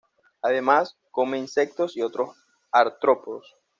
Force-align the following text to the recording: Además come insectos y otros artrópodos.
Además 0.41 0.97
come 1.11 1.37
insectos 1.37 1.95
y 1.95 2.01
otros 2.01 2.31
artrópodos. 2.71 3.55